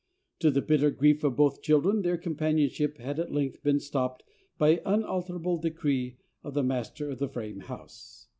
[0.39, 4.23] To the bitter grief of both children, the companionship had at length been stopped
[4.57, 8.27] by unalterable decree of the master of the frame house.